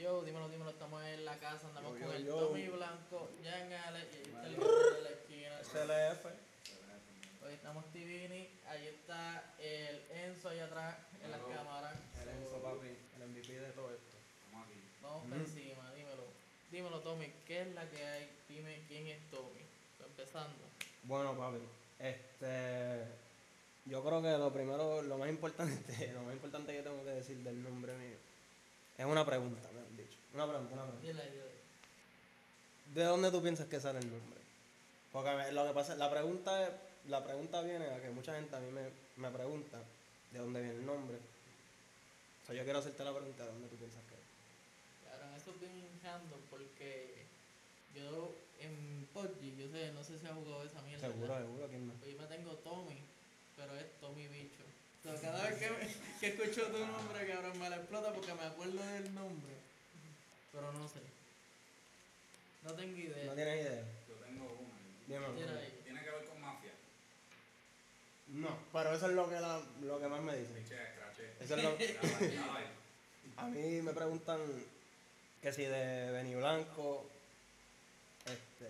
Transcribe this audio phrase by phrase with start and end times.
[0.00, 2.34] Yo, dímelo, dímelo, estamos en la casa, andamos Yo, con yo, el yo.
[2.38, 5.62] Tommy Blanco, Jan Ale, y ahí está el de la esquina.
[5.62, 6.24] SLF.
[7.44, 11.98] Hoy estamos Tivini, ahí está el Enzo allá atrás en las cámaras.
[12.22, 14.16] El Enzo, papi, el MVP de todo esto.
[14.46, 14.80] Estamos aquí.
[15.02, 16.24] Vamos por encima, dímelo.
[16.72, 18.30] Dímelo, Tommy, ¿qué es la que hay?
[18.48, 19.60] Dime quién es Tommy.
[20.02, 20.64] Empezando.
[21.02, 21.58] Bueno, papi,
[21.98, 23.04] este.
[23.84, 27.36] Yo creo que lo primero, lo más importante, lo más importante que tengo que decir
[27.44, 28.29] del nombre mío
[29.00, 30.18] es una pregunta, me han dicho.
[30.34, 31.22] Una pregunta, una pregunta.
[32.94, 34.40] ¿De dónde tú piensas que sale el nombre?
[35.10, 36.70] Porque lo que pasa, la pregunta es,
[37.08, 39.78] la pregunta viene a que mucha gente a mí me, me pregunta
[40.32, 41.16] de dónde viene el nombre.
[42.42, 45.10] O sea, yo quiero hacerte la pregunta de dónde tú piensas que es.
[45.10, 47.24] Cabrón, eso es bien random porque
[47.96, 51.08] yo en PUBG, yo sé, no sé si has jugado esa mierda.
[51.08, 51.46] Seguro, ¿verdad?
[51.46, 51.94] seguro, ¿quién no?
[51.94, 53.00] Pues yo me tengo Tommy,
[53.56, 54.28] pero es Tommy
[55.02, 58.82] Cada vez que, me- que escucho tu nombre, cabrón, me la explota porque me acuerdo
[58.84, 59.54] del nombre.
[60.52, 61.00] Pero no sé.
[62.64, 63.24] No tengo idea.
[63.24, 63.84] ¿No tienes idea?
[64.08, 65.58] Yo tengo una.
[65.58, 65.80] Ahí.
[65.84, 66.70] Tiene que ver con mafia.
[68.28, 70.56] No, pero eso es lo que, la- lo que más me dicen.
[71.40, 72.66] Eso es lo, dale.
[73.38, 74.38] a mí me preguntan
[75.40, 77.06] que si de Beni Blanco,
[78.26, 78.68] este,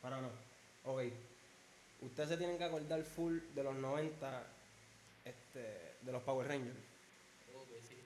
[0.00, 0.30] para no,
[0.84, 1.02] ok,
[2.00, 4.44] ustedes se tienen que acordar full de los 90,
[5.26, 6.76] este, de los Power Rangers,
[7.54, 7.96] Ok, sí.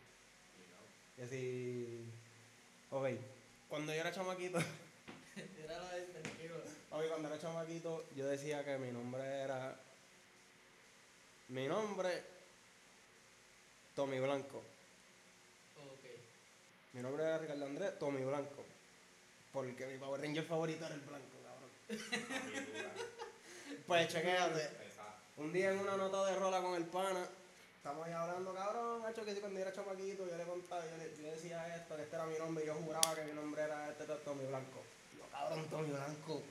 [1.16, 2.04] que si,
[2.90, 3.08] ok,
[3.68, 4.58] cuando yo era chamaquito,
[5.56, 6.56] Tíralo ahí, tranquilo.
[6.90, 9.76] ok, cuando era chamaquito, yo decía que mi nombre era,
[11.48, 12.22] mi nombre,
[13.94, 14.58] Tommy Blanco,
[15.76, 16.04] Ok.
[16.94, 18.64] mi nombre era Ricardo Andrés, Tommy Blanco,
[19.52, 21.70] porque mi Power Ranger favorito era el blanco, cabrón.
[23.86, 24.89] Pues chequéate.
[25.40, 27.26] Un día en una nota de rola con el pana,
[27.74, 31.16] estamos ahí hablando, cabrón, hecho que si cuando era chamaquito, yo le contaba, yo le,
[31.16, 33.62] yo le decía esto, que este era mi nombre, y yo juraba que mi nombre
[33.62, 34.84] era este, este, Tommy Blanco.
[35.16, 36.42] Yo, cabrón, Tommy Blanco.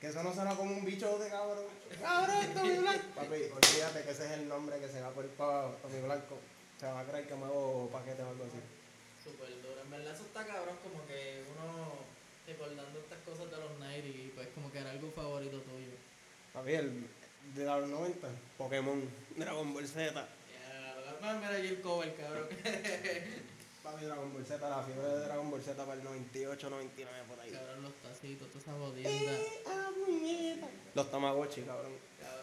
[0.00, 1.64] Que eso no suena como un bicho de cabrón.
[2.00, 3.06] Cabrón, Tommy Blanco.
[3.16, 6.38] Papi, olvídate que ese es el nombre que se va por para Tommy Blanco.
[6.78, 8.60] Se va a creer que me hago paquete o algo así.
[9.24, 9.82] Súper duro.
[9.82, 12.06] En verdad eso está cabrón como que uno
[12.46, 15.98] recordando estas cosas de los 90 y pues como que era algo favorito tuyo.
[16.54, 17.19] Papi, el
[17.54, 18.28] de los 90,
[18.58, 19.02] Pokémon,
[19.36, 20.12] Dragon Ball Z.
[20.12, 20.24] Ya,
[21.20, 22.46] no, mira allí el cover, cabrón.
[23.82, 27.40] Papi, Dragon Ball Z, la fiebre de Dragon Ball Z para el 98, 99, por
[27.40, 27.50] ahí.
[27.50, 29.32] cabrón, los tacitos, toda esa jodienda.
[30.94, 31.92] Los Tamagotchi, cabrón.
[32.20, 32.39] Cabrón,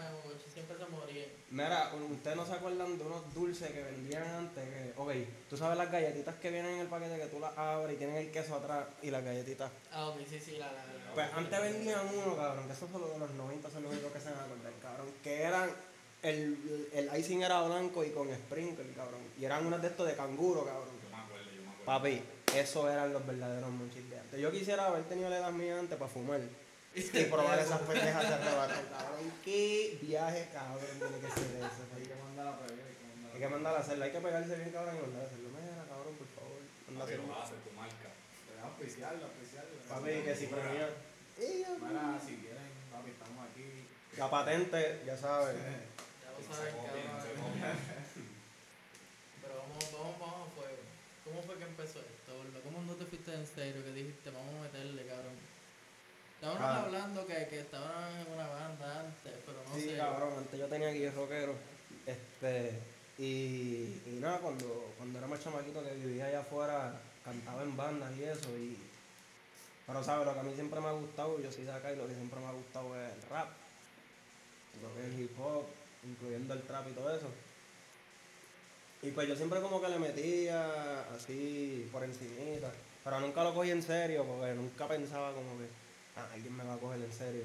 [0.00, 1.28] me siempre se morían.
[1.50, 4.64] Mira, ustedes no se acuerdan de unos dulces que vendían antes.
[4.64, 5.12] Que, ok,
[5.50, 8.16] tú sabes las galletitas que vienen en el paquete que tú las abres y tienen
[8.16, 9.70] el queso atrás y las galletitas.
[9.92, 11.12] Ah, ok, sí, sí, la, la, la.
[11.14, 14.12] Pues antes vendían uno, cabrón, que eso fue lo de los 90, son los únicos
[14.12, 15.06] que se van a acordar, cabrón.
[15.22, 15.70] Que eran,
[16.22, 19.20] el, el icing era blanco y con sprinkle, cabrón.
[19.38, 20.88] Y eran unas de estos de canguro, cabrón.
[21.02, 21.84] Yo me acuerdo, yo me acuerdo.
[21.84, 22.22] Papi,
[22.58, 24.40] esos eran los verdaderos monchis de antes.
[24.40, 26.40] Yo quisiera haber tenido la edad mía antes para fumar.
[26.96, 29.32] Y probar esas pendejas de arrebatar, cabrón.
[29.44, 31.82] Qué viaje, cabrón, tiene que ser eso.
[31.94, 34.20] Hay que mandar a pedir, hay que mandar Hay que mandar a hacerlo, hay que
[34.20, 35.48] pegarse bien, cabrón, y mandar a hacerlo.
[35.52, 36.56] Mira, cabrón, por favor.
[36.88, 37.28] Manda a Papi, hacerlo.
[37.28, 38.08] lo hace tu marca.
[38.48, 39.74] Debes auspiciarlo, auspiciarlo.
[39.92, 40.88] Papi, que si premia.
[41.36, 43.68] Mira, si quieren, papi, estamos aquí.
[44.16, 45.52] La patente, ya sabes.
[45.52, 47.04] Ya lo saben, cabrón.
[49.44, 50.80] Pero vamos, vamos, vamos a fuego.
[51.28, 52.32] ¿Cómo fue que empezó esto?
[52.64, 53.84] ¿Cómo no te fuiste en serio?
[53.84, 55.36] Que dijiste, vamos a meterle, cabrón.
[56.36, 56.82] Estábamos Ah.
[56.84, 59.96] hablando que, que estaban en una banda antes, pero no Sí, sé.
[59.96, 61.54] cabrón, antes yo tenía aquí rockero.
[62.06, 62.78] Este,
[63.18, 68.12] y, y nada, cuando, cuando era más chamaquito que vivía allá afuera, cantaba en bandas
[68.16, 68.48] y eso.
[68.58, 68.76] Y,
[69.86, 70.26] pero, ¿sabes?
[70.26, 72.14] Lo que a mí siempre me ha gustado, yo soy de acá y lo que
[72.14, 73.48] siempre me ha gustado es el rap.
[74.82, 75.64] Lo que es el hip hop,
[76.04, 77.28] incluyendo el trap y todo eso.
[79.02, 82.70] Y pues yo siempre como que le metía así por encimita.
[83.04, 85.66] Pero nunca lo cogí en serio porque nunca pensaba como que
[86.16, 87.44] ah, alguien me va a coger en serio.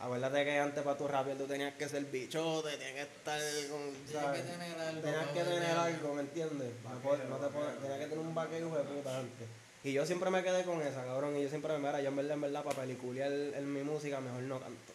[0.00, 3.80] Acuérdate que antes para tu rapear tú tenías que ser bichote, tenías que estar con,
[4.12, 4.42] ¿sabes?
[4.42, 5.00] que tener algo.
[5.02, 6.72] Tenías que tener algo, ¿me entiendes?
[6.84, 7.80] No, Vaquero, puedes- no te puedes- vaquero.
[7.82, 9.48] tenías que tener un vaquero de puta antes.
[9.84, 11.36] Y yo siempre me quedé con esa, cabrón.
[11.36, 14.20] Y yo siempre me mira, yo en verdad, en verdad, para peliculear en mi música,
[14.20, 14.92] mejor no canto.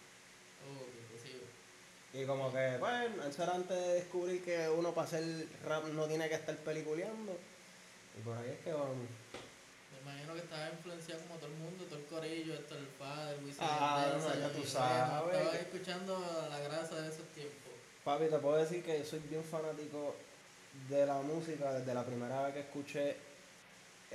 [1.22, 1.42] Sí.
[2.19, 5.24] Y como que, bueno, eso era antes de descubrir que uno para hacer
[5.66, 7.38] rap no tiene que estar peliculeando.
[8.18, 9.07] Y por ahí es que vamos.
[10.04, 13.56] Imagino que estaba influenciado como todo el mundo, todo el corillo, esto el padre, Luis
[13.60, 15.34] Ah, Mendoza, no, ya tú sabes.
[15.38, 17.72] Estaba escuchando la grasa de esos tiempos.
[18.04, 20.16] Papi, te puedo decir que yo soy bien fanático
[20.90, 23.16] de la música desde la primera vez que escuché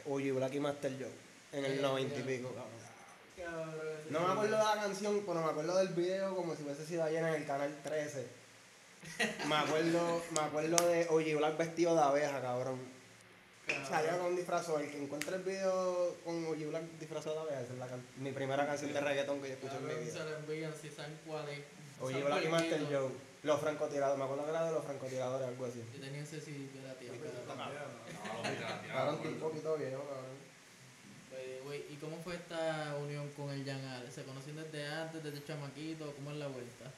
[0.06, 1.10] Oye Black y Master Joe
[1.52, 2.88] en el 90 y pico, cabrón.
[4.10, 7.04] No me acuerdo de la canción, pero me acuerdo del video como si hubiese sido
[7.04, 8.26] ayer en el canal 13.
[9.48, 12.80] Me acuerdo, me acuerdo de Oye Black vestido de abeja, cabrón.
[13.88, 14.78] Salió con un disfrazado.
[14.80, 18.32] El que encuentre el video con Oji Black disfrazado, vea, esa es la can- mi
[18.32, 20.12] primera canción de reggaetón que yo escucho en mi vida.
[20.12, 21.60] se lo envían si saben cuál es.
[22.00, 22.86] Black y Master.
[22.90, 23.10] Joe.
[23.42, 25.82] Los francotiradores, me acuerdo que era de los francotiradores, algo así.
[25.94, 27.18] Yo tenía ese CD de la tía, un
[29.40, 30.38] poquito viejo, cabrón.
[31.66, 34.10] Way, ¿Y cómo fue esta unión con el Jan Ale?
[34.10, 36.12] ¿Se conocían desde antes, desde chamaquito?
[36.16, 36.90] ¿Cómo es la vuelta?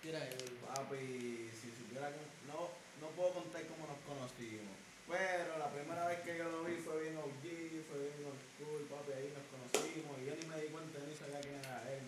[0.00, 0.46] Tira eso.
[0.66, 2.16] Papi, si supiera que
[2.48, 2.68] no,
[3.00, 4.74] no puedo contar cómo nos conocimos.
[5.12, 7.44] Pero la primera vez que yo lo vi fue bien OG,
[7.88, 11.14] fue bien old school, papi, ahí nos conocimos y yo ni me di cuenta ni
[11.14, 12.02] sabía quién era él.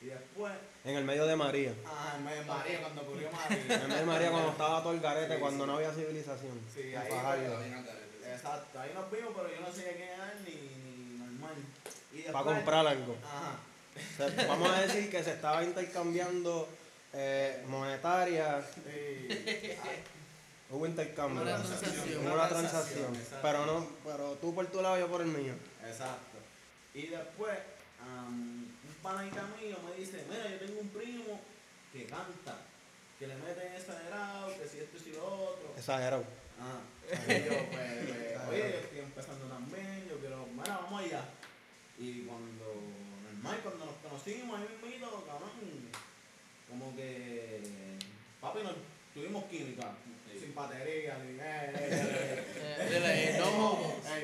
[0.00, 0.52] Y después,
[0.84, 1.72] En el medio de María.
[1.86, 3.74] ah, en medio de María, cuando ocurrió En María.
[3.74, 5.70] el medio de María cuando estaba todo el garete, Sí, cuando sí.
[5.70, 6.60] no había civilización.
[6.72, 8.28] Sí, En ahí sí.
[8.30, 11.54] Exacto, ahí nos vimos, pero yo no sabía quién era él ni, ni normal.
[12.12, 13.16] Y después, Para comprar algo.
[13.24, 13.56] Ajá.
[13.96, 16.68] O sea, vamos a decir que se estaba intercambiando
[17.12, 18.62] eh, monetaria.
[18.62, 19.28] Sí.
[20.70, 21.42] Hubo intercambio.
[21.42, 22.26] Una transacción.
[22.26, 23.14] Hubo una transacción.
[23.14, 23.38] exacto.
[23.42, 25.54] Pero no, pero tú por tu lado, yo por el mío.
[25.86, 26.38] Exacto.
[26.94, 27.58] Y después,
[28.00, 31.40] am, un panita mío me dice, mira, yo tengo un primo
[31.92, 32.58] que canta,
[33.18, 35.74] que le mete exagerado, que si esto y si lo otro.
[35.76, 36.24] Exagerado.
[36.60, 36.80] Ah,
[37.10, 41.24] y yo, pues, pues, oye, yo estoy empezando también, yo quiero, bueno, vamos allá.
[41.98, 42.64] Y cuando,
[43.24, 45.50] normal, cuando nos conocimos, ahí mismito, cabrón,
[46.68, 47.60] como que,
[48.40, 48.74] papi, nos
[49.12, 49.92] tuvimos química,
[50.38, 52.44] sin batería, ni, eh, eh, eh.
[52.90, 53.50] Eh, eh, no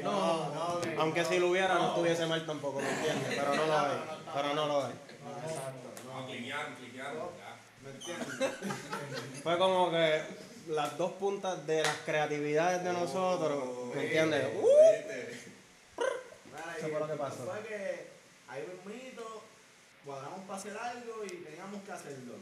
[0.03, 1.89] no no, no, Aunque si lo hubiera, no no.
[1.89, 3.29] estuviese mal tampoco, ¿me entiendes?
[3.39, 3.99] Pero no lo hay.
[4.35, 4.93] Pero no lo hay.
[4.93, 7.29] Exacto, No, cliquearon, cliquearon.
[7.83, 8.29] ¿Me entiendes?
[9.43, 10.23] Fue como que
[10.69, 14.47] las dos puntas de las creatividades de nosotros, ¿me entiendes?
[14.61, 14.67] ¡Uh!
[16.79, 17.45] Eso fue lo que pasó.
[17.45, 18.07] Fue que
[18.49, 19.43] ahí mismito
[20.05, 22.35] cuadramos para hacer algo y teníamos que hacerlo.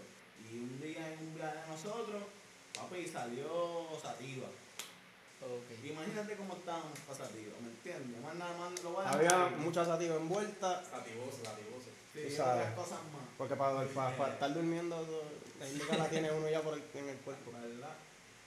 [0.51, 2.23] Y un día en un viaje de nosotros,
[2.79, 4.49] papi, salió Sativa.
[5.85, 6.83] Imagínate cómo para
[7.17, 8.21] Sativa, ¿me entiendes?
[8.23, 10.83] Más nada más lo voy a Había mucha sativa envuelta.
[12.13, 12.71] Sí, sabes.
[12.73, 13.23] cosas más.
[13.37, 14.97] porque para, para, para estar durmiendo,
[15.61, 17.53] la indica la tiene uno ya por el, en el cuerpo.
[17.53, 17.95] ¿Verdad?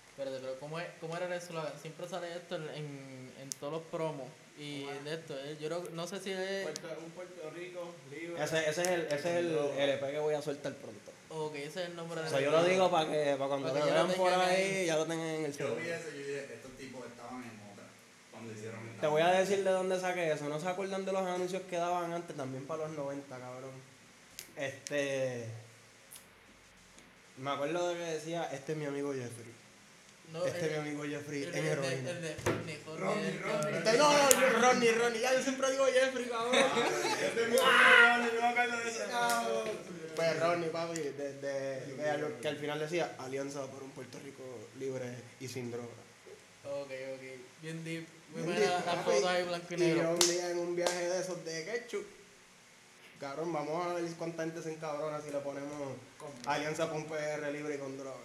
[0.09, 1.71] Espérate, pero ¿cómo, es, ¿cómo era el eslogan?
[1.81, 4.27] Siempre sale esto en, en, en todos los promos.
[4.57, 6.63] Y de esto, eh, yo no, no sé si es...
[6.63, 8.43] Puerto, un Puerto Rico libre.
[8.43, 11.11] Ese, ese es el, ese es el LP que voy a soltar pronto.
[11.33, 13.67] Ok, ese es el nombre O del sea, yo lo digo para que para cuando
[13.69, 14.85] lo vean por ahí, ahí.
[14.85, 17.71] ya lo tengan en el Yo vi eso y yo dije, estos tipos estaban en
[17.71, 17.85] otra.
[18.31, 20.49] Cuando hicieron Te voy a decir de dónde saqué eso.
[20.49, 23.71] ¿No se acuerdan de los anuncios que daban antes también para los 90, cabrón?
[24.57, 25.45] Este.
[27.37, 29.51] Me acuerdo de que decía, este es mi amigo Jeffrey.
[30.33, 32.09] No, Este es mi el, amigo Jeffrey el, en de- heroína.
[32.11, 33.77] el de Ronnie, Ronnie, Ronnie, el Ronnie.
[33.79, 36.55] Este- no, no, yo, Ronnie, Ronnie, ya yo siempre digo Jeffrey, cabrón.
[36.55, 39.03] Este es mi amigo, yo me acuerdo de ese
[40.15, 40.15] Cabrón.
[40.15, 44.19] Pues Ronnie, papi, de, de- que, al, que al final decía Alianza por un Puerto
[44.19, 44.43] Rico
[44.79, 45.87] libre y sin droga.
[46.65, 47.21] Ok, ok.
[47.61, 48.07] Bien deep.
[48.33, 49.11] Muy Bien buena deep, la papi.
[49.11, 52.05] foto ahí blanco y Y yo un día en un viaje de esos de ketchup,
[53.19, 55.93] cabrón, vamos a ver cuánta gente se encabrona si le ponemos
[56.45, 58.17] Alianza por un PR libre y con droga.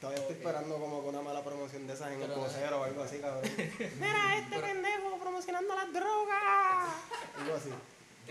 [0.00, 3.02] Todavía estoy esperando como que una mala promoción de esas en el vocero o algo
[3.04, 3.42] así, cabrón.
[4.00, 6.94] Mira, este pendejo promocionando las drogas.
[7.38, 7.70] Algo así.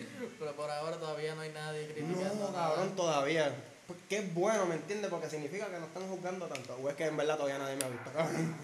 [0.39, 2.47] Pero por ahora todavía no hay nadie criticando.
[2.49, 3.53] No, cabrón, todavía.
[4.07, 5.09] Que es bueno, ¿me entiendes?
[5.09, 6.77] Porque significa que no están juzgando tanto.
[6.81, 8.55] O es que en verdad todavía nadie me ha visto, cabrón.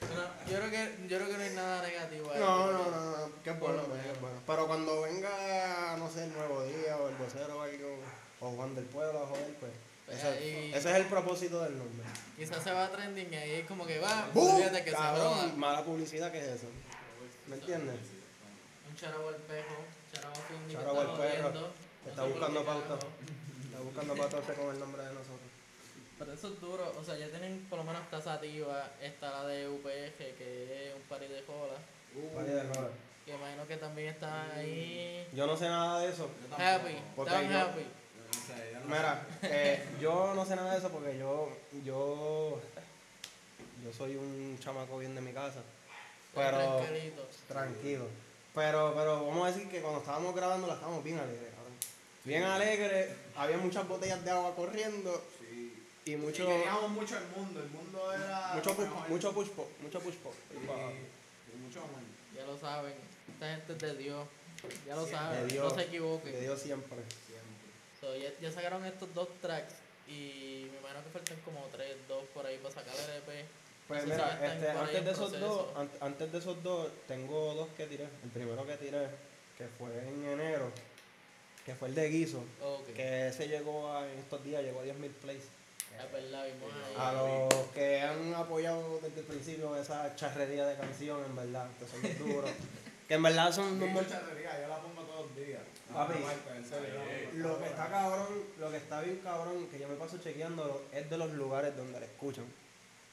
[0.00, 2.38] No, yo, creo que, yo creo que no hay nada negativo ahí.
[2.40, 4.36] No, no, no, no, que es bueno, que es bueno.
[4.46, 7.98] Pero cuando venga, no sé, el Nuevo Día o el vocero o algo,
[8.40, 9.72] o Juan del Pueblo a joder, pues.
[10.06, 12.06] Pues Ese, ahí- ese es el propósito del nombre.
[12.36, 15.52] Quizás se va trending y ahí es como que va, olvídate que se Cabrón, joda.
[15.56, 16.66] mala publicidad que es eso.
[17.46, 17.96] ¿Me entiendes?
[18.88, 19.74] Un charabo al pejo,
[20.12, 21.68] charabo al perro.
[22.06, 22.94] Está buscando pauta.
[22.94, 25.38] Está buscando patos con el nombre de nosotros.
[26.18, 29.46] Pero eso es duro, o sea, ya tienen por lo menos esta sativa, está la
[29.46, 31.74] de UPG, que es un party de cola,
[32.34, 32.90] Vale, de joder.
[33.24, 35.28] que imagino que también está ahí.
[35.32, 36.28] Yo no sé nada de eso.
[36.56, 37.86] Happy, Porque están yo- happy.
[38.86, 41.50] Mira, eh, yo no sé nada de eso porque yo,
[41.84, 42.60] yo,
[43.84, 45.60] yo soy un chamaco bien de mi casa.
[46.34, 47.28] Pero, Tranquilito.
[47.46, 48.06] tranquilo.
[48.54, 51.72] Pero, pero vamos a decir que cuando estábamos grabando la estábamos bien alegres, cabrón.
[52.24, 55.22] Bien alegres, había muchas botellas de agua corriendo.
[55.38, 55.82] Sí.
[56.06, 58.52] y Y mucho, queríamos mucho el mundo, el mundo era.
[58.54, 59.08] mucho, lo pu- mejor.
[59.08, 60.34] mucho push pop, mucho push pop.
[60.50, 62.00] Sí, y mucho amor.
[62.34, 62.94] Ya lo saben,
[63.32, 64.26] esta gente es de Dios,
[64.86, 65.68] ya lo Sí, saben, de Dios.
[65.68, 66.32] no se equivoquen.
[66.32, 66.96] Que Dios siempre.
[67.26, 67.68] Siempre.
[68.00, 69.74] So, ya, ya sacaron estos dos tracks
[70.06, 73.46] y me imagino que faltan como tres, dos por ahí para sacar el EP.
[73.88, 75.46] Pues No sé si mira, este, antes de esos proceso.
[75.46, 78.04] dos, an- antes de esos dos, tengo dos que tiré.
[78.22, 79.08] El primero que tiré,
[79.56, 80.70] que fue en enero,
[81.64, 82.44] que fue el de Guiso,
[82.94, 85.44] que ese llegó a, en estos días, llegó a 10.000 plays.
[85.98, 86.94] Es verdad, vimos ahí.
[86.98, 91.86] A los que han apoyado desde el principio esa charrería de canción, en verdad, que
[91.86, 92.50] son duros.
[93.08, 95.62] Que en verdad son montón- charrería, yo la pongo todos los días.
[95.90, 96.28] Papi, pongo
[97.36, 98.26] Lo que está cabrón,
[98.60, 102.00] lo que está bien cabrón, que yo me paso chequeando, es de los lugares donde
[102.00, 102.44] la escuchan.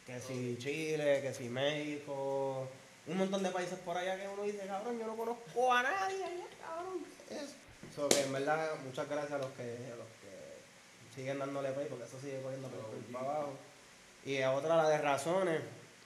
[0.05, 2.67] Que si Chile, que si México,
[3.07, 6.23] un montón de países por allá que uno dice, cabrón, yo no conozco a nadie
[6.23, 7.05] allá, cabrón.
[7.29, 7.55] Eso.
[7.95, 11.87] So que en verdad, muchas gracias a los que, a los que siguen dándole play,
[11.89, 12.81] porque eso sigue cogiendo por
[13.11, 13.53] para abajo.
[14.23, 15.61] Y a otra, la de Razones,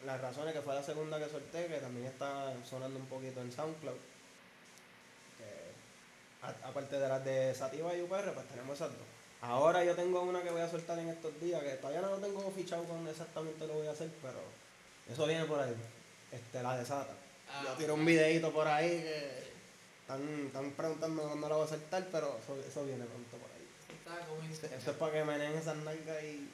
[0.06, 3.52] las Razones, que fue la segunda que solté, que también está sonando un poquito en
[3.52, 3.98] SoundCloud.
[6.42, 9.19] Aparte de las de Sativa y UPR, pues tenemos esas dos.
[9.42, 12.18] Ahora yo tengo una que voy a soltar en estos días, que todavía no lo
[12.18, 14.40] tengo fichado con exactamente lo voy a hacer, pero
[15.10, 15.76] eso viene por ahí.
[16.32, 17.14] Este, la de Sata.
[17.50, 19.50] Ah, yo tiro un videito por ahí que
[20.02, 23.66] están, están preguntando cuándo la voy a soltar, pero eso, eso viene pronto por ahí.
[24.52, 26.50] Está eso es para que meneen esas nalgas y...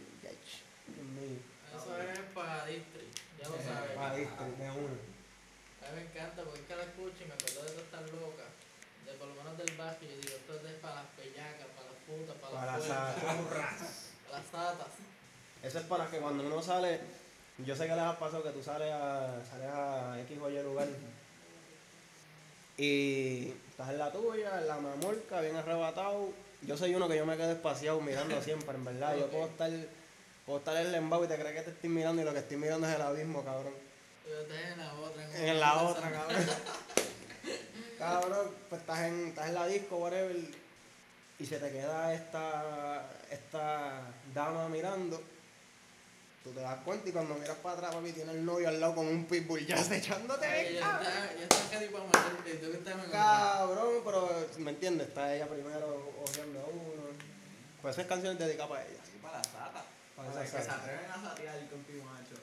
[1.75, 3.91] Eso es para District, ya lo sabes.
[3.95, 4.95] Para district de uno.
[5.83, 8.05] A mí me encanta porque es que la escucho y me acuerdo de todas estas
[8.15, 8.51] locas.
[9.05, 11.94] De por lo menos del barrio, yo digo, esto es para las pellacas, para las
[12.07, 13.71] putas, para, Para las para
[14.31, 14.87] las satas.
[15.63, 16.99] Eso es para que cuando uno sale,
[17.59, 20.61] yo sé que les ha pasado que tú sales a, sales a X o Y
[20.61, 20.87] lugar
[22.77, 26.29] y estás en la tuya, en la mamorca, bien arrebatado.
[26.61, 29.15] Yo soy uno que yo me quedo espaciado mirando siempre, en verdad.
[29.17, 29.71] Yo puedo estar,
[30.45, 32.39] puedo estar en el embao y te crees que te estoy mirando y lo que
[32.39, 33.73] estoy mirando es el abismo, cabrón.
[34.27, 35.47] Yo estoy en la otra.
[35.47, 36.45] En la otra, cabrón.
[37.97, 40.35] cabrón, pues estás en, estás en la disco, whatever,
[41.37, 44.01] y se te queda esta, esta
[44.33, 45.21] dama mirando.
[46.43, 48.95] Tú te das cuenta y cuando miras para atrás, papi, tiene el novio al lado
[48.95, 50.45] con un pitbull ya echándote.
[50.45, 51.07] Ay, ya cabrón.
[51.07, 52.53] está, ya está casi para matarte.
[52.53, 55.07] y tú que estás en Cabrón, pero ¿me entiendes?
[55.07, 57.03] Está ella primero ojeando a uno.
[57.81, 58.99] Pues esa es canción dedicada para ella.
[59.01, 59.85] Así para la sata.
[60.15, 62.35] Para que se atreven a satear contigo, macho.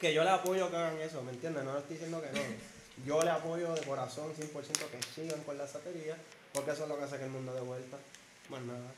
[0.00, 1.64] Que yo le apoyo que hagan eso, ¿me entiendes?
[1.64, 2.40] No le estoy diciendo que no.
[3.04, 6.16] Yo le apoyo de corazón 100% que sigan con la satería,
[6.52, 7.96] porque eso es lo que hace que el mundo de vuelta.
[8.50, 8.92] Más nada.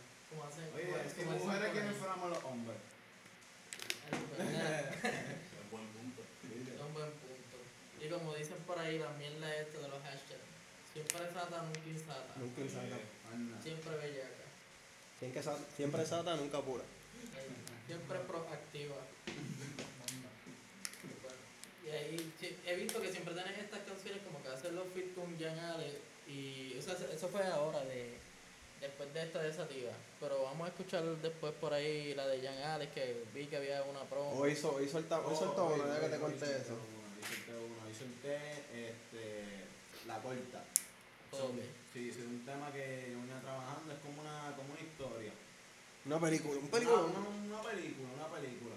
[0.47, 2.77] Hacen, Oye, es que mujeres fuéramos los hombres.
[4.07, 6.23] Es buen punto.
[6.43, 7.57] Es un buen punto.
[8.01, 10.47] Y como dicen por ahí, la mierda esta de los hashtags.
[10.93, 12.35] Siempre sata, nunca insata.
[12.37, 12.99] Nunca insata.
[13.63, 14.47] Siempre bellaca.
[15.19, 15.43] Siempre,
[15.77, 16.85] siempre sata, nunca pura.
[17.87, 18.97] Siempre proactiva.
[21.85, 22.33] Y ahí
[22.67, 26.01] he visto que siempre tienen estas canciones como que hacen los fit con Jan Ale
[26.27, 28.19] y o sea, eso fue ahora de
[28.81, 29.93] después de esta desativa.
[30.21, 33.83] Pero vamos a escuchar después por ahí la de Jan Ale que vi que había
[33.83, 34.31] una promo.
[34.33, 35.31] Hoy, so, hoy, soltó Oh,
[35.75, 36.75] uno, hoy- ya que te conté eso.
[36.75, 38.37] Hoy solté uno, hoy solté
[38.89, 39.45] este,
[40.07, 40.65] la corta.
[41.33, 41.61] Ok.
[41.93, 45.33] Sí, sí, un tema que yo venía trabajando, es como una, como una historia.
[46.05, 47.03] Una película, un Una, película.
[47.03, 48.75] una, una película, una película.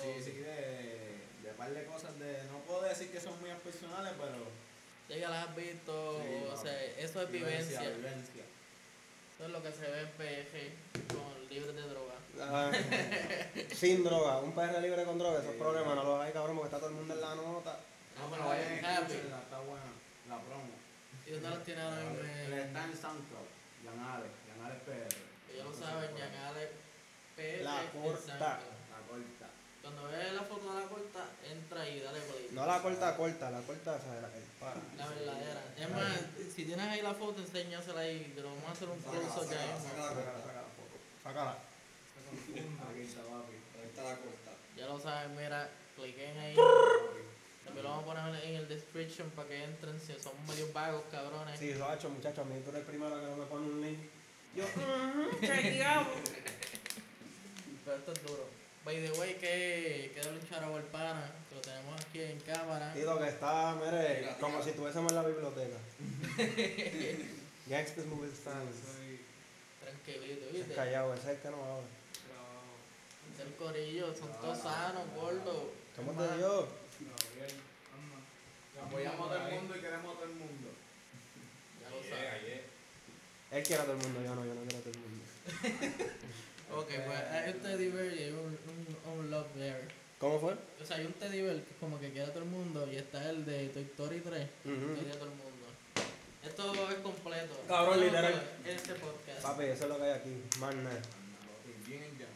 [0.00, 4.12] Sí, sí, de, de par de cosas de, no puedo decir que son muy personales,
[4.18, 4.44] pero...
[5.08, 7.80] Ya que las has visto, Sí, o sea, eso es vivencia.
[7.80, 8.44] vivencia.
[9.34, 12.14] Eso es lo que se ve en PF con libres de droga.
[12.40, 12.70] Ah,
[13.72, 16.78] sin droga, un PR libre con droga, esos problemas no los hay, cabrón, porque está
[16.78, 17.80] todo el mundo en la nota.
[18.18, 19.12] No, pero vayan a Happy.
[19.12, 19.92] escucharla, está buena,
[20.28, 20.70] la promo.
[21.26, 22.56] ¿Y dónde las tiene ahora mismo?
[22.56, 23.48] Está en SoundCloud,
[23.84, 25.16] Yanale, Yanale PR.
[25.56, 26.68] Ya lo saben, Yanale
[27.36, 27.62] PF.
[27.64, 28.20] La en corta.
[28.38, 28.74] SoundCloud.
[28.94, 29.46] La corta.
[29.82, 32.48] Cuando veas la foto de la corta, entra y dale play.
[32.52, 34.80] No la corta, corta, la corta, o sea, la que dispara.
[34.98, 35.62] La verdadera.
[35.78, 36.20] Es más,
[36.54, 38.32] si tienes ahí la foto, enséñasela ahí.
[38.36, 39.88] Te lo vamos a hacer un close ya mismo.
[39.88, 40.96] Sácala, sácala, foto.
[41.22, 41.56] Sácala.
[41.56, 43.56] Aquí está, papi.
[43.80, 44.50] Ahí está la corta.
[44.76, 46.54] Ya lo saben, mira, cliquen ahí.
[47.64, 51.04] También lo vamos a poner en el description para que entren si son medio vagos,
[51.10, 51.58] cabrones.
[51.58, 53.66] Sí, lo ha hecho, muchachos, a mí tú eres el primero que no me pone
[53.66, 53.98] un link.
[54.54, 56.12] Yo, "Ujú, chequeamos.
[57.84, 58.48] Pero esto es duro.
[58.84, 62.92] By the way, que queda un charo al pana, que lo tenemos aquí en cámara.
[62.92, 65.76] Tito que está, mire, como si estuviésemos en la biblioteca.
[67.66, 68.76] Gangsters Movies Fans.
[69.80, 70.74] Tranquilito, Ese es ¿viste?
[70.74, 71.88] callado, ese es el que no habla.
[73.42, 75.64] El corillo, son todos sanos, gordos.
[75.96, 76.68] ¿Cómo te dio?
[78.84, 80.68] Apoyamos a todo el mundo y queremos a todo el mundo.
[81.80, 82.34] Ya lo Ayer, saben.
[82.34, 82.64] ayer.
[83.50, 85.24] Él quiere a todo el mundo, yo no, yo no quiero a todo el mundo.
[86.72, 87.62] Ok, pues hay un
[90.18, 90.54] ¿Cómo fue?
[90.80, 92.96] O sea, hay un Teddy Bear que como que quiere a todo el mundo y
[92.96, 94.94] está el de Toy Story 3 que Ujú.
[94.94, 95.50] quiere a todo el mundo.
[96.42, 97.54] Esto es completo.
[97.68, 98.42] Cabrón, literal.
[98.64, 99.42] En este podcast.
[99.42, 101.00] Papi, eso es lo que hay aquí, más nada.
[101.86, 102.26] Bien ya.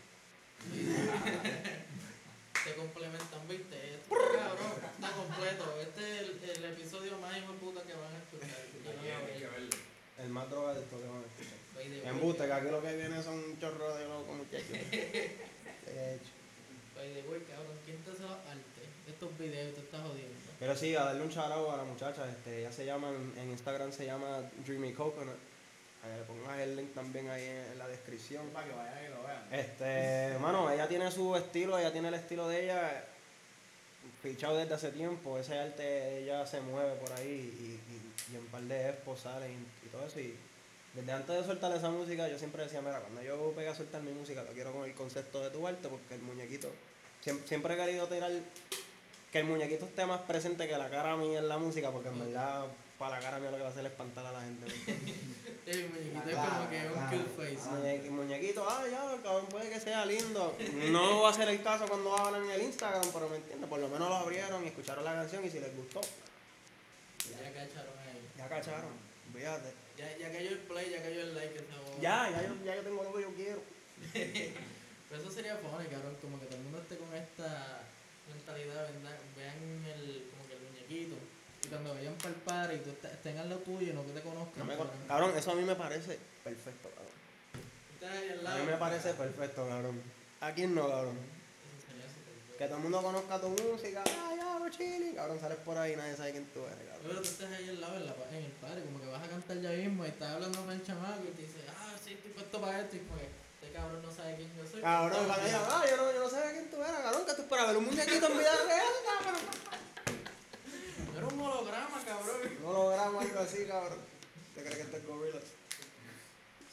[2.64, 3.76] Se complementan, ¿viste?
[3.94, 5.80] Esto está cabrón, está completo.
[5.80, 8.64] Este es el, el episodio más hijo de puta que van a escuchar.
[8.84, 9.60] Yo lo voy a Ayer, hay que ver.
[9.60, 9.76] verlo.
[10.18, 11.58] El más drogadicto que van a escuchar.
[11.76, 12.02] Way.
[12.04, 14.66] Embuste, que aquí lo que viene son un chorro de locos muchachos.
[20.58, 23.92] Pero sí, a darle un shout a la muchacha, este, ella se llama, en Instagram
[23.92, 25.36] se llama Dreamy Coconut.
[26.04, 28.46] Eh, pongas el link también ahí en, la descripción.
[28.50, 29.52] Para que vayan y lo vean.
[29.52, 33.04] Este, hermano, ella tiene su estilo, ella tiene el estilo de ella
[34.22, 35.38] fichado desde hace tiempo.
[35.38, 39.50] Ese arte ella se mueve por ahí y, y, y en par de expos sale
[39.50, 40.20] y, y todo eso.
[40.20, 40.36] Y
[40.94, 44.02] desde antes de soltar esa música yo siempre decía, mira, cuando yo pegue a soltar
[44.02, 46.70] mi música lo quiero con el concepto de tu arte porque el muñequito,
[47.20, 48.32] siempre, siempre he querido tirar
[49.32, 52.18] que el muñequito esté más presente que la cara mía en la música porque en
[52.18, 52.64] verdad
[52.98, 54.66] para la cara mía lo que va a hacer es espantar a la gente.
[55.68, 57.10] El muñequito es Claro, como que un claro.
[57.18, 57.68] cute face.
[57.70, 60.56] Muñequi- muñequito, ah, ya, cabrón, puede que sea lindo.
[60.90, 63.78] No va a ser el caso cuando hablan en el Instagram, pero me entiendes, por
[63.78, 68.28] lo menos lo abrieron y escucharon la canción y si les gustó, Ya cacharon ahí.
[68.38, 68.90] ya cacharon,
[69.34, 69.74] fíjate.
[69.98, 71.52] Ya, ya cayó el play, ya cayó el like.
[71.54, 72.00] que se jodó.
[72.00, 73.60] Ya, ya yo, ya yo tengo lo que yo quiero.
[75.08, 77.80] Pero eso sería funny, cabrón, como que todo el mundo esté con esta
[78.28, 79.16] mentalidad, ¿verdad?
[79.36, 79.58] Vean
[79.96, 81.16] el, como que el muñequito.
[81.64, 84.06] Y cuando vayan para el par y tú est- estén al lado tuyo y no
[84.06, 84.58] que te conozcan.
[84.58, 84.92] No me cabrón.
[84.98, 87.16] con- cabrón, eso a mí me parece perfecto, cabrón.
[87.94, 90.00] Estás ahí al A mí me parece perfecto, cabrón.
[90.40, 91.16] ¿A quién no, cabrón?
[91.18, 92.47] Eso sería súper cool.
[92.58, 94.48] Que todo el mundo conozca tu música, ah, ya.
[95.14, 97.02] Cabrón, sales por ahí y nadie sabe quién tú eres, cabrón.
[97.08, 99.28] Pero tú estás ahí al lado en, la, en el party, como que vas a
[99.28, 102.30] cantar ya mismo y estás hablando con el chamaco y te dice, ah, sí, estoy
[102.32, 102.96] puesto para esto.
[102.96, 104.82] Y como que este cabrón no sabe quién yo soy.
[104.82, 107.48] Cabrón, van allá, ah, yo no, yo no sabía quién tú eras, cabrón, que tú
[107.48, 109.40] para ver un muñequito en vida real, cabrón.
[111.16, 112.40] Era un holograma, cabrón.
[112.62, 113.98] No logramos algo así, cabrón.
[114.54, 115.40] ¿Te crees que este es gorila?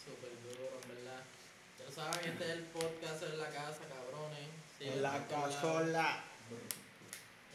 [0.04, 1.24] Súper duro, en verdad.
[1.80, 4.55] Ya saben, este es el podcast en la casa, cabrones.
[4.78, 6.24] Sí, En la casola.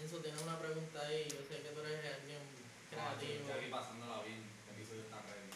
[0.00, 1.25] Enzo tiene una pregunta ahí.
[1.29, 2.41] Yo sé que tú eres alguien
[2.91, 3.33] creativo.
[3.45, 4.41] Estoy aquí pasándola bien.
[4.69, 5.53] El episodio está ready.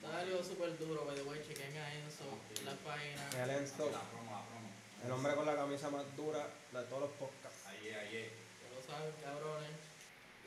[0.00, 1.40] Está algo súper duro, by the way.
[1.46, 2.24] Chequen a Enzo
[2.58, 3.44] en la página.
[3.44, 4.70] El Enzo, La promo, la promo.
[5.04, 7.66] el hombre con la camisa más dura de todos los podcasts.
[7.66, 8.32] Ahí es, ahí es.
[8.64, 9.76] Ya lo saben, cabrones.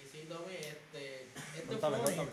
[0.03, 1.27] Y sí, Tommy, este.
[1.53, 2.29] Este Cuéntame, fue cuéntame.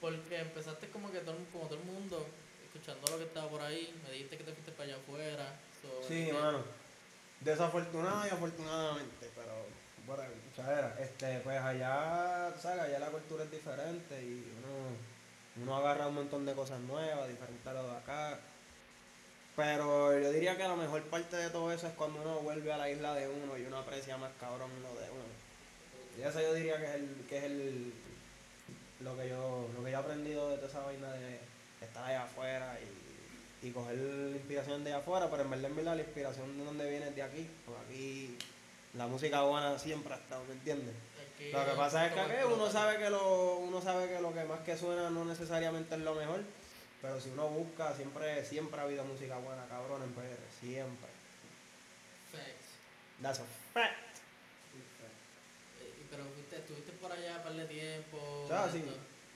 [0.00, 2.24] porque empezaste como que todo, como todo el mundo,
[2.64, 3.92] escuchando lo que estaba por ahí.
[4.06, 5.58] Me dijiste que te fuiste para allá afuera.
[5.82, 6.62] so, Sí, este, mano.
[7.44, 9.52] Desafortunada y afortunadamente, pero
[10.06, 16.08] bueno, muchachera, este, pues allá, sabes, allá la cultura es diferente y uno, uno agarra
[16.08, 18.38] un montón de cosas nuevas, diferentes a lo de acá.
[19.56, 22.78] Pero yo diría que la mejor parte de todo eso es cuando uno vuelve a
[22.78, 25.32] la isla de uno y uno aprecia más cabrón lo de uno.
[26.18, 27.92] Y eso yo diría que es el, que es el
[29.00, 31.40] lo que yo, lo que yo he aprendido de toda esa vaina de
[31.80, 33.01] estar allá afuera y,
[33.62, 33.96] y coger
[34.34, 37.22] inspiración de afuera, pero en verdad, en verdad la inspiración de donde viene es de
[37.22, 38.38] aquí, porque aquí
[38.94, 40.94] la música buena siempre ha estado, ¿me entiendes?
[41.34, 44.34] aquí Lo que pasa es que aquí uno sabe que lo, uno sabe que lo
[44.34, 46.40] que más que suena no necesariamente es lo mejor,
[47.00, 51.08] pero si uno busca, siempre, siempre ha habido música buena, cabrón, en PR, siempre.
[52.32, 52.72] Facts.
[53.20, 54.18] That's a fact.
[55.80, 58.48] Eh, Pero fuiste, estuviste por allá un par de tiempo.
[58.72, 58.84] Sí.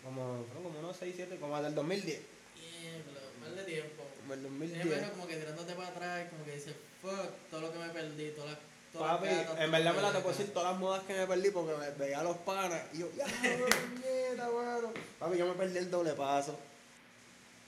[0.03, 2.21] Como, como unos 6, 7, como del 2010.
[2.55, 4.03] Diablo, un par de tiempo.
[4.21, 4.85] Como el Yo 2010.
[4.85, 7.89] me imagino como que tirándote para atrás, como que dices, fuck, todo lo que me
[7.91, 8.59] perdí, todas las.
[8.95, 11.77] las Papi, en verdad me la puedo decir todas las modas que me perdí porque
[11.77, 13.27] me veía a los panas y yo, ya,
[14.01, 14.93] mierda, bueno.
[15.19, 16.59] Papi, yo me perdí el doble paso.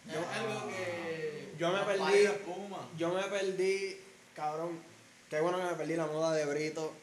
[0.08, 1.54] Es algo que.
[1.58, 2.28] Yo me perdí,
[2.96, 4.00] yo me perdí,
[4.34, 4.80] cabrón.
[5.28, 6.94] Qué bueno que me perdí la moda de Brito.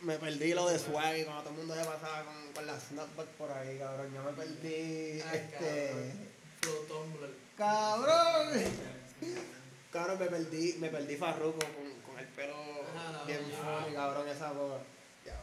[0.00, 3.26] Me perdí lo de Swaggy cuando todo el mundo se pasaba con, con la snapback
[3.38, 4.12] por ahí, cabrón.
[4.14, 6.12] Yo me perdí, Ay, este...
[6.60, 7.43] Flow Tumblr.
[7.56, 8.48] ¡Cabrón!
[9.92, 12.56] Cabrón, me perdí, me perdí Farruko con, con el pelo
[12.94, 14.52] la bien funny, cabrón, esa.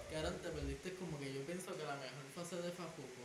[0.10, 3.24] Que ahora te perdiste como que yo pienso que la mejor fase de Fajuco.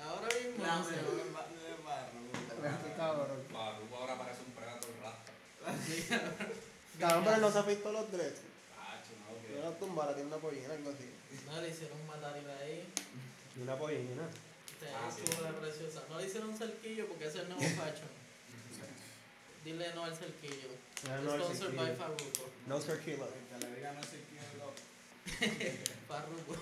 [0.00, 0.64] ahora mismo.
[0.64, 0.90] La no sé.
[0.92, 2.96] mejor parte de barro.
[2.96, 3.44] Cabrón.
[3.52, 5.32] Baruco ahora parece un predator rasta.
[7.00, 8.40] Cabrón, pero no se ha visto los dreads.
[9.26, 11.10] No, Yo la tumba, la tiene una pollina, algo así.
[11.46, 12.86] No le hicieron un matarile ahí.
[13.56, 14.28] Y una pollina.
[14.94, 15.22] Ah, sí.
[15.42, 16.04] la preciosa.
[16.08, 18.08] No le hicieron un cerquillo porque ese es el nuevo fashion.
[19.64, 20.68] Dile no al cerquillo.
[21.04, 21.76] No al Sponsored cerquillo.
[21.82, 22.50] by Farruko.
[22.66, 22.76] No.
[22.76, 23.16] El que
[23.66, 24.72] le diga no sé quién es lo.
[26.08, 26.54] Farruko.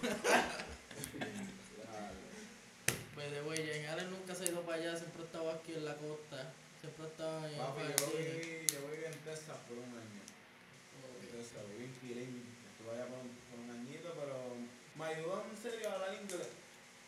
[3.34, 5.84] The way, Jane Allen nunca se ha ido para allá, siempre ha estado aquí en
[5.84, 6.52] la costa.
[6.78, 10.22] Siempre ha estado en Papi, yo viví, yo viví en Texas por un año.
[10.22, 12.44] En Texas, viví en Killeen.
[12.68, 14.54] Estuve allá por un, por un añito, pero
[14.94, 16.48] me ayudó en serio a hablar inglés.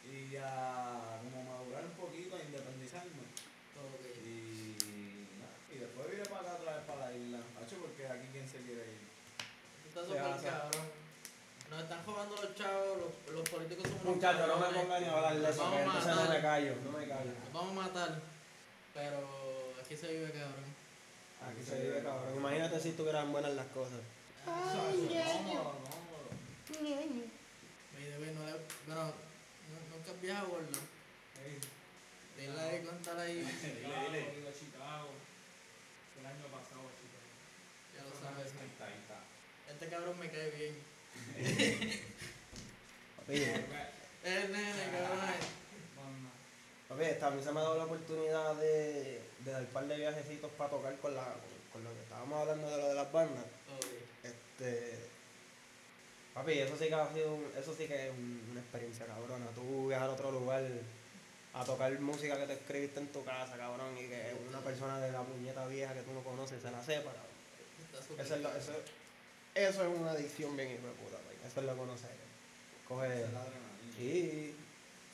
[0.06, 3.26] Y a como madurar un poquito, a independizarme.
[4.24, 4.76] Y,
[5.38, 7.38] nada, y después vine para acá otra vez para la isla.
[7.60, 9.02] Hacho, porque aquí quién se quiere ir.
[9.88, 11.06] Está súper cabrón.
[11.70, 15.12] Nos están jugando los chavos, los, los políticos son Muchachos, no me pongan ni a
[15.12, 17.32] hablar de eso, entonces no me callo, no me callo.
[17.42, 18.20] Nos vamos a matar.
[18.94, 20.64] Pero aquí se vive cabrón.
[21.42, 22.36] Aquí se vive cabrón.
[22.36, 24.00] Imagínate si estuvieran buenas las cosas
[30.06, 30.78] podcast vieja gordo.
[31.34, 31.58] Hey.
[32.36, 33.38] Dile de contar ahí.
[33.38, 33.46] El
[36.26, 37.26] año pasado a Chicago.
[37.94, 38.52] Ya lo sabes.
[38.52, 39.18] Ahí está, ahí está.
[39.72, 40.74] Este cabrón me cae bien.
[43.16, 43.34] Papi.
[43.34, 43.42] El
[44.24, 45.18] eh, nene, cabrón.
[46.88, 50.70] Papi, también se me ha dado la oportunidad de, dar un par de viajecitos para
[50.70, 51.34] tocar con la
[51.72, 53.44] con lo que estábamos hablando de lo de las bandas.
[54.22, 55.15] Este
[56.36, 59.46] Papi, eso sí que ha sido un- eso sí que es un- una experiencia cabrona.
[59.54, 60.62] Tú viajar a otro lugar
[61.54, 65.12] a tocar música que te escribiste en tu casa, cabrón, y que una persona de
[65.12, 67.36] la puñeta vieja que tú no conoces se la sepa, cabrón.
[67.80, 68.72] Está súper Eso es, lo- eso,
[69.54, 71.36] eso es una adicción bien hijo de puta, papi.
[71.46, 72.08] Eso es lo que uno se
[72.86, 73.24] coge.
[73.98, 74.52] Y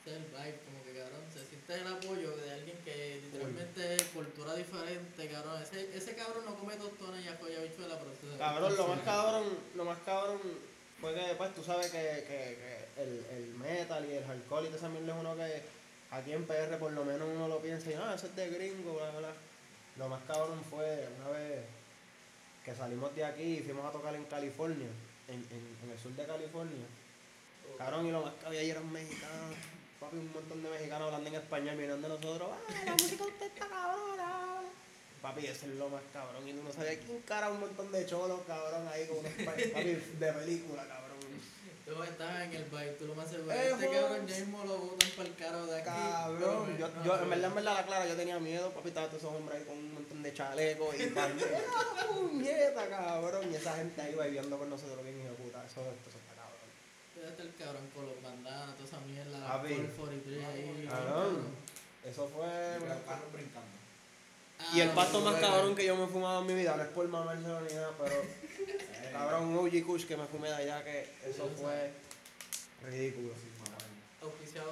[0.03, 3.95] Este es el vibe, como que cabrón, se siente el apoyo de alguien que literalmente
[3.95, 5.63] es cultura diferente, cabrón.
[5.63, 8.99] Ese, ese cabrón no come tostones y ajo y habichuela, pero se Cabrón, lo más
[9.05, 9.43] cabrón,
[9.75, 10.72] lo más cabrón
[11.03, 12.57] fue que pues tú sabes que, que,
[12.95, 15.61] que el, el metal y el alcohol y todo mierda es uno que
[16.11, 18.93] aquí en PR por lo menos uno lo piensa y ah, eso es de gringo,
[18.93, 19.33] bla bla.
[19.97, 21.59] Lo más cabrón fue una vez
[22.63, 24.87] que salimos de aquí y fuimos a tocar en California,
[25.27, 26.85] en, en, en el sur de California.
[27.77, 29.57] Cabrón, y lo más que había ahí eran mexicanos.
[29.99, 32.49] Papi, un montón de mexicanos hablando en español, mirando de nosotros.
[32.49, 34.42] ¡Ah, la música usted está cabrona!
[35.23, 36.45] Papi, eso es lo más cabrón.
[36.47, 39.53] Y tú no sabías quién cara un montón de cholos, cabrón, ahí con unos pa-
[39.73, 41.13] papi de película, cabrón.
[41.85, 43.51] Tú estabas en el vibe, tú lo más seguro.
[43.51, 43.95] Eh, este vos.
[43.95, 45.89] cabrón ya mismo lo botan para el caro de aquí.
[45.89, 49.33] Cabrón, yo, en verdad, en verdad, la clara, yo tenía miedo, papi, estaba todos esos
[49.33, 51.61] hombres ahí con un montón de chalecos y pañuelos.
[52.09, 53.51] puñeta, cabrón!
[53.51, 57.31] Y esa gente ahí viviendo con nosotros bien hijo de puta, eso, eso está cabrón.
[57.31, 59.75] Estar el cabrón con los bandanas, toda esa mierda, la Papi.
[59.75, 60.87] Colt 43 ahí.
[60.89, 61.47] Cabrón,
[62.03, 62.77] eso fue...
[62.81, 63.82] Y los carros brincando.
[64.73, 66.83] Y el Ah, pasto más cabrón que yo me he fumado en mi vida, no
[66.83, 68.15] es por mamárselo ni nada, pero
[68.63, 71.91] Eh, cabrón, un OG Kush que me fumé de allá que eso fue
[72.83, 73.33] ridículo.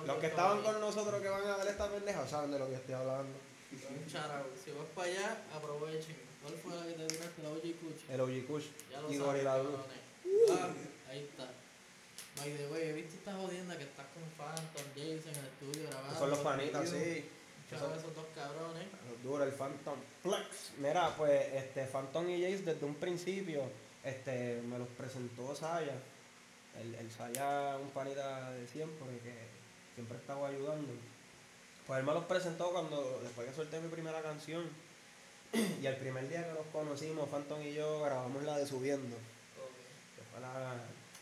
[0.08, 2.76] Los que estaban con nosotros que van a ver esta pendeja saben de lo que
[2.76, 3.38] estoy hablando.
[3.70, 6.16] Si vas para allá, aprovechen.
[6.42, 7.44] ¿Cuál fue la que te duraste?
[7.44, 8.10] La OG Kuch.
[8.10, 9.80] El OG Kush Ya lo y Gorilla cabrones.
[10.52, 10.70] Ah,
[11.10, 11.50] ahí está.
[12.38, 15.90] By the way, he visto esta jodienda que estás con Phantom, Jason en el estudio
[15.90, 16.20] grabando.
[16.20, 17.26] Son los panitas, sí.
[17.72, 18.86] A esos dos cabrones.
[19.10, 20.74] Los duros, el Phantom Flex.
[20.80, 23.64] Mira, pues este Phantom y Jace desde un principio
[24.04, 25.96] este, me los presentó Saya.
[26.82, 29.34] El, el Saya, un panita de siempre que
[29.96, 30.92] siempre estaba ayudando.
[31.88, 34.64] Pues él me los presentó cuando, después que solté mi primera canción.
[35.82, 39.16] Y el primer día que nos conocimos, Phantom y yo grabamos la de Subiendo.
[40.16, 40.76] Que fue la,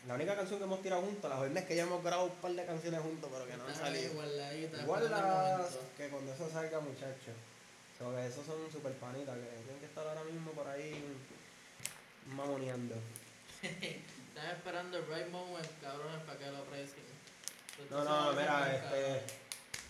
[0.06, 1.30] la única canción que hemos tirado juntos.
[1.30, 3.66] La verdad es que ya hemos grabado un par de canciones juntos, pero que no
[3.66, 4.12] han salido.
[4.14, 5.80] guardaditas, Igual esperando el las momento.
[5.96, 7.36] que cuando eso salga, muchachos.
[7.98, 11.04] So, que esos son super panitas que tienen que estar ahora mismo por ahí
[12.34, 12.94] mamoneando.
[13.62, 17.04] Están esperando el right moment, cabrones, para que lo aprecien.
[17.90, 19.22] No, no, mira, este.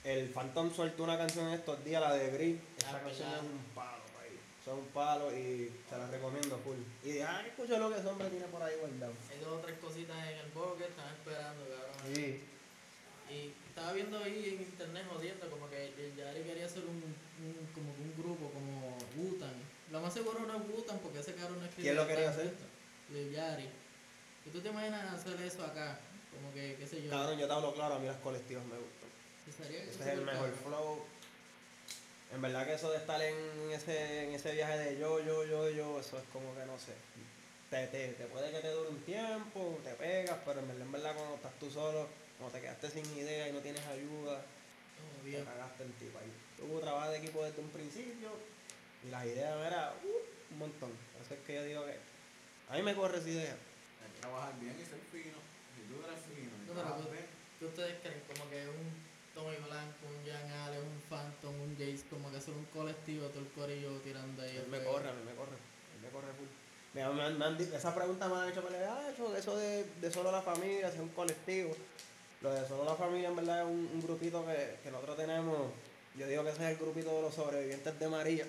[0.02, 2.56] El Phantom soltó una canción estos días, la de Gris.
[2.78, 3.44] Esa Ah, canción verdad.
[3.44, 3.99] es un palo.
[4.64, 6.76] Son un palo y se la recomiendo full.
[7.02, 9.14] Y de ah, escucha lo que ese hombre tiene por ahí guardado.
[9.30, 12.14] Hay dos o tres cositas en el bolo que están esperando, cabrón.
[12.14, 12.44] Sí.
[13.30, 17.68] Y estaba viendo ahí en internet jodiendo como que el Yari quería hacer un, un,
[17.72, 19.54] como un grupo como Wutan.
[19.90, 21.88] Lo más seguro no es Wutan porque ese cabrón no escribe.
[21.88, 22.52] ¿Quién lo quería hacer?
[23.14, 23.68] El Yari.
[24.44, 26.00] ¿Y tú te imaginas hacer eso acá?
[26.34, 27.10] Como que, qué sé yo.
[27.10, 29.08] Cabrón, yo te hablo claro, a mí las colectivas me gustan.
[29.48, 30.64] Ese es el mejor cabrón.
[30.64, 31.04] flow.
[32.32, 33.36] En verdad que eso de estar en
[33.72, 36.92] ese, en ese viaje de yo, yo, yo, yo, eso es como que no sé.
[37.70, 40.92] Te, te, te puede que te dure un tiempo, te pegas, pero en verdad, en
[40.92, 42.06] verdad cuando estás tú solo,
[42.38, 44.42] cuando te quedaste sin idea y no tienes ayuda,
[45.22, 45.44] te bien.
[45.44, 46.32] cagaste en ti, país.
[46.56, 48.30] Tú trabajas de equipo desde un principio
[49.06, 50.90] y las ideas eran uh, un montón.
[51.24, 51.96] Eso es que yo digo que
[52.68, 53.54] a mí me corre esa idea.
[54.04, 55.38] Hay que trabajar bien y ser fino.
[55.74, 57.26] Si tú eres fino y No, pero trabajas tú- bien,
[57.58, 58.22] ¿Qué ustedes creen?
[58.26, 58.88] Como que un
[59.34, 63.40] Tommy Blanco, un Jan Allen, un Phantom, un Jace, como que son un colectivo, todo
[63.40, 64.52] el corillo tirando ahí.
[64.52, 64.92] Mí me fuego.
[64.92, 65.52] corre, a mí me corre.
[65.56, 66.46] Mí me corre full.
[66.92, 69.84] Me, han- me me han esa pregunta me han hecho, me han hecho eso de,
[69.84, 71.74] de solo la familia, es un colectivo.
[72.42, 75.56] Lo de solo la familia en verdad es un, un grupito que, que nosotros tenemos.
[76.16, 78.44] Yo digo que ese es el grupito de los sobrevivientes de María.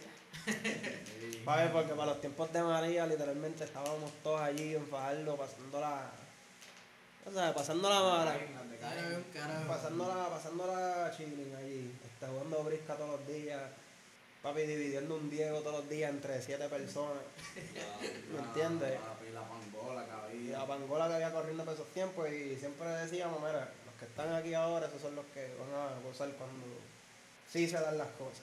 [1.45, 1.71] ¿Sabes?
[1.71, 6.09] Porque para los tiempos de María literalmente estábamos todos allí en Fajardo pasándola.
[7.25, 8.39] O sea, pasándola mala.
[9.67, 13.61] Pasándola, pasándola chilling allí, este, jugando brisca todos los días,
[14.41, 17.23] papi dividiendo un Diego todos los días entre siete personas.
[18.33, 18.99] ¿Me entiendes?
[19.33, 20.57] La, la pangola, Y cabilla.
[20.59, 24.33] la pangola que había corriendo por esos tiempos y siempre decíamos, mira, los que están
[24.33, 26.65] aquí ahora, esos son los que van a gozar cuando
[27.51, 28.41] sí se dan las cosas.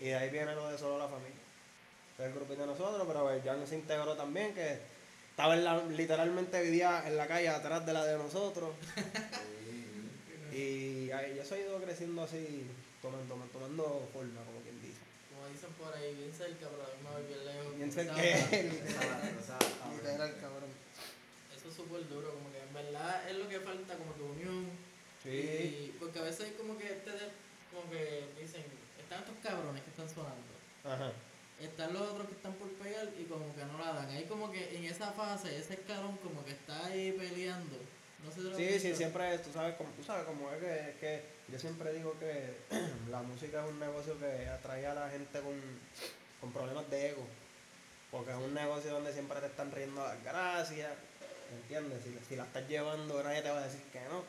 [0.00, 1.40] Y de ahí viene lo de solo la familia.
[2.18, 4.78] Es el grupito de nosotros, pero Jan se integró también, que
[5.30, 8.70] estaba en la, literalmente vivía en la calle atrás de la de nosotros.
[10.52, 12.64] Y ahí yo soy ido creciendo así,
[13.04, 15.04] tomando, tomando, tomando forma, como quien dice.
[15.28, 17.76] Como dicen por ahí, bien cerca, pero a la misma vez bien lejos.
[17.76, 18.14] Bien cerca.
[18.16, 19.92] Literal, Exacto, exacto.
[19.92, 20.72] literal, cabrón.
[21.74, 24.68] súper duro, como que en verdad es lo que falta, como que unión.
[25.22, 25.30] Sí.
[25.30, 27.32] Y- porque a veces hay como que este de-
[27.72, 28.62] como que dicen,
[29.00, 30.52] están estos cabrones que están sonando.
[30.84, 31.10] Ajá.
[31.60, 34.08] Están los otros que están por pegar y como que no la dan.
[34.10, 37.76] Ahí como que en esa fase, ese escalón como que está ahí peleando.
[38.24, 41.58] No Sí, sí, siempre, tú sabes, como, tú sabes cómo es que, es que yo
[41.58, 42.54] siempre digo que
[43.10, 45.54] la música es un negocio que atrae a la gente con,
[46.40, 47.26] con problemas de ego.
[48.10, 50.90] Porque es un negocio donde siempre te están riendo las gracias,
[51.50, 52.02] ¿me entiendes?
[52.04, 54.22] Si, si la estás llevando, nadie te va a decir que no.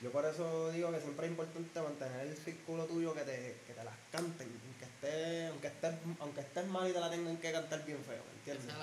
[0.00, 3.72] Yo por eso digo que siempre es importante mantener el círculo tuyo que te, que
[3.72, 7.52] te las canten, aunque estés, aunque estés, aunque estés mal y te la tengan que
[7.52, 8.74] cantar bien feo, ¿me Esa entiendes?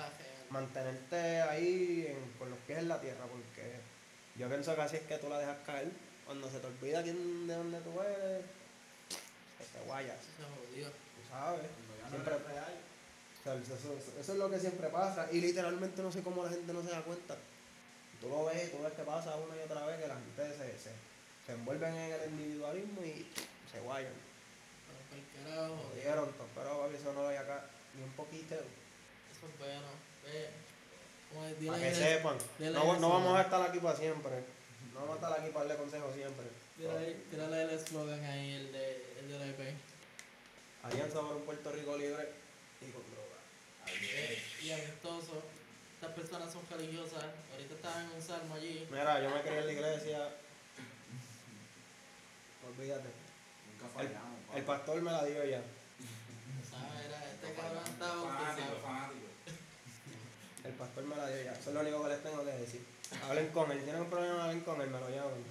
[0.50, 3.80] mantenerte ahí en- con los pies en la tierra, porque
[4.40, 5.90] yo pienso que así es que tú la dejas caer.
[6.24, 8.44] Cuando se te olvida quién de dónde tú eres,
[9.58, 10.88] se te guayas, se jodió.
[10.88, 11.60] tú sabes.
[12.08, 12.74] Siempre- eres real.
[13.40, 16.44] O sea, eso, eso- eso es lo que siempre pasa y literalmente no sé cómo
[16.44, 17.36] la gente no se da cuenta.
[18.20, 20.78] Tú lo ves, tú ves que pasa una y otra vez que la gente se,
[20.78, 20.90] se,
[21.46, 23.26] se envuelven en el individualismo y
[23.72, 24.12] se guayan.
[25.44, 25.76] Pero.
[25.76, 27.64] Jodieron pero eso no lo hay acá
[27.96, 28.54] ni un poquito.
[28.54, 29.88] Eso es bueno.
[31.30, 32.36] Como es, dile Para que sepan.
[32.58, 34.30] No, no vamos a estar aquí para siempre.
[34.92, 36.46] No vamos a estar aquí para darle consejos siempre.
[37.30, 39.74] Tírale, el eslogan ahí, el de, el de la EP.
[40.82, 42.28] Alianza por un Puerto Rico libre
[42.80, 43.38] y con droga.
[44.62, 45.42] Y amistoso.
[45.94, 47.24] Estas personas son religiosas.
[47.52, 48.88] Ahorita estaban en un salmo allí.
[48.90, 50.28] Mira, yo me crié en la iglesia.
[52.66, 53.08] Olvídate.
[53.70, 54.40] Nunca fallamos.
[54.56, 55.60] El pastor me la dio ya.
[56.70, 57.06] ¿Sabes?
[57.06, 58.80] Era, este cabrón estaba Fanático, bautizado.
[58.80, 59.26] fanático.
[60.64, 61.49] El pastor me la dio ya.
[61.60, 62.80] Eso es lo único que les tengo que decir.
[63.28, 63.78] Hablen con él.
[63.78, 64.88] Si tienen un problema, hablen con él.
[64.88, 65.44] Me lo llaman.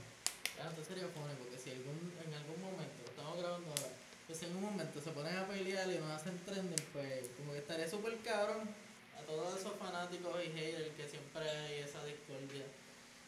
[0.57, 3.93] Ya, entonces sería funny, porque si algún, en algún momento, lo estamos grabando ahora,
[4.25, 7.53] pues si en un momento se ponen a pelear y nos hacen trending, pues como
[7.53, 8.67] que estaría súper cabrón
[9.13, 12.65] a todos esos fanáticos y haters que siempre hay esa discordia.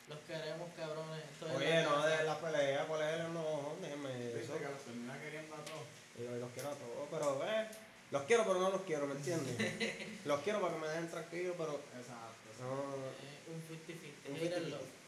[0.10, 1.24] Los queremos cabrones.
[1.32, 3.32] Esto es Oye, no dejen la pelea por él.
[3.32, 4.10] No, déjenme
[4.42, 4.58] eso.
[4.58, 5.86] que los termina queriendo a todos.
[6.18, 7.08] Y yo los quiero a todos.
[7.12, 7.70] Pero, eh.
[8.12, 9.56] Los quiero, pero no los quiero, ¿me entiendes?
[10.26, 11.80] los quiero para que me dejen tranquilo, pero.
[11.96, 12.41] Exacto.
[12.62, 12.94] No.
[12.94, 14.30] Eh, un 50-50.
[14.30, 14.70] Un hater 50-50.
[14.70, 15.02] love.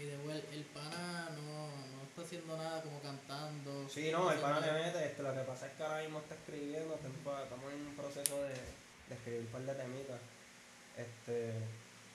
[0.00, 3.88] Y de vuelta, el pana no, no está haciendo nada como cantando.
[3.88, 6.34] Sí, no, el pana te mete, este, lo que pasa es que ahora mismo está
[6.34, 10.20] escribiendo, estamos en un proceso de, de escribir un par de temitas.
[10.96, 11.52] Este,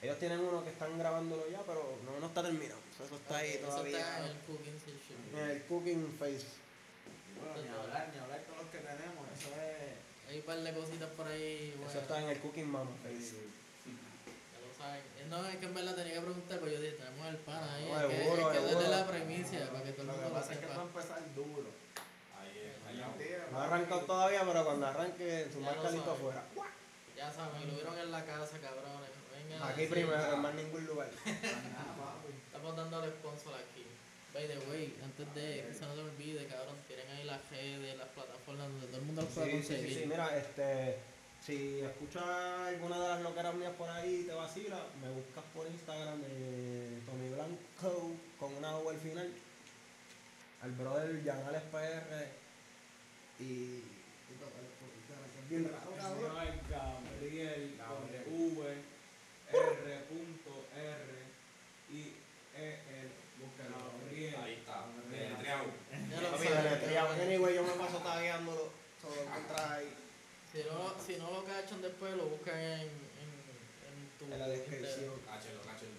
[0.02, 2.80] ellos tienen uno que están grabándolo ya, pero no, no está terminado.
[2.94, 3.98] Eso está ahí Ok, todavía.
[3.98, 5.18] Eso está en el cooking session.
[5.34, 6.48] En el cooking phase.
[7.38, 9.26] Bueno, ni hablar, ni hablar con los que tenemos.
[9.34, 10.30] Eso es.
[10.30, 11.74] Hay un par de cositas por ahí.
[11.78, 13.18] Bueno, Eso está en el cooking mama saben.
[13.18, 13.50] Eh,
[15.30, 17.86] No, es que en verdad tenía que preguntar, pero yo dije, tenemos el pana ahí.
[17.88, 18.90] No, hay que, seguro, hay que darle seguro.
[18.98, 20.82] la premicia para que todo el Lo que mundo lo pasa es que va a
[20.84, 21.70] empezar duro.
[22.40, 26.44] Ahí es, Ahí No ha arrancado todavía, pero cuando arranque su marca lo listo afuera.
[27.16, 29.10] Ya saben, lo vieron en la casa, cabrones.
[29.32, 31.10] Vengan Aquí primero, en más ningún lugar.
[32.46, 33.86] Estamos dando el sponsor aquí.
[34.34, 38.08] By the way, antes de que se nos olvide, cabrón, tienen ahí las redes, las
[38.10, 39.98] plataformas donde todo el mundo los puede Sí, sí, conseguir.
[40.00, 40.98] sí, mira, este,
[41.46, 45.66] si escuchas alguna de las loqueras mías por ahí y te vacila, me buscas por
[45.66, 49.30] Instagram de Tommy Blanco con una U al final,
[50.62, 52.28] al brother Yanales PR
[53.40, 53.84] y...
[55.50, 55.92] bien raro,
[59.52, 61.12] R punto R
[61.92, 62.14] I
[62.56, 63.10] E L
[63.42, 64.86] búscalo Gabriel Ahí está.
[65.10, 65.66] Deletreado.
[66.10, 67.08] Ya lo Papi, saben, deletreado.
[67.10, 67.28] cabrones.
[67.28, 68.70] Anyway, yo me paso tagueándolo,
[69.02, 69.94] todo lo encuentras ahí
[70.52, 73.30] Si no, si no lo cachan después, lo buscan en, en,
[73.88, 75.14] en tu en la descripción.
[75.26, 75.92] Cáchelo, cáchelo.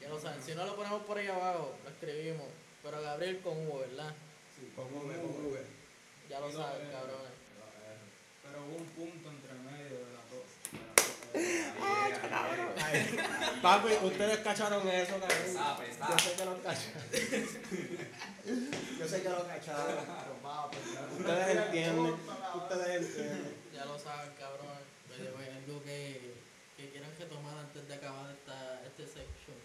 [0.00, 2.46] Ya lo saben, si no lo ponemos por ahí abajo, lo escribimos.
[2.82, 4.14] Pero Gabriel con U, ¿verdad?
[4.54, 5.60] sí, Con V, con V.
[6.30, 6.92] Ya lo saben, R.
[6.92, 7.32] cabrones.
[8.44, 10.46] pero hubo un punto entre medio de las dos
[13.62, 15.78] Papi, ustedes cacharon eso, cabrón.
[15.78, 15.82] Pesado.
[16.10, 17.02] Yo sé que lo cacharon.
[18.98, 19.96] Yo sé que lo cacharon.
[21.18, 22.14] Ustedes entienden.
[22.54, 23.54] Ustedes entienden.
[23.74, 24.86] Ya lo saben, cabrones.
[25.08, 26.34] By the way, algo que,
[26.76, 29.56] que quieran retomar antes de acabar esta, este section.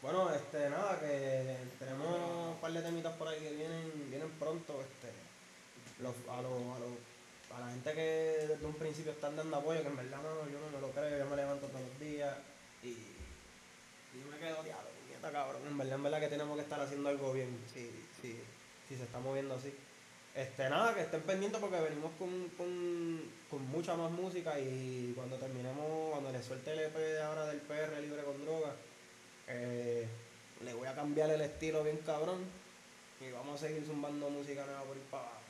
[0.00, 4.80] Bueno, este, nada, que tenemos un par de temitas por ahí que vienen, vienen pronto,
[4.80, 5.10] este,
[6.00, 6.94] los, a, los, a, los,
[7.54, 10.60] a la gente que desde un principio están dando apoyo, que en verdad no, yo
[10.60, 12.36] no me lo creo, yo me levanto todos los días
[12.82, 16.62] y, y yo me quedo diablo, nieta cabrón, en verdad, en verdad que tenemos que
[16.62, 18.38] estar haciendo algo bien, si, si,
[18.88, 19.72] si se está moviendo así.
[20.34, 25.36] Este, nada, que estén pendientes porque venimos con, con, con mucha más música y cuando
[25.36, 28.72] terminemos, cuando le suelte el EP de ahora del PR Libre con Droga,
[29.48, 30.06] eh,
[30.64, 32.44] le voy a cambiar el estilo bien cabrón
[33.20, 35.40] y vamos a seguir zumbando música nueva por ir para abajo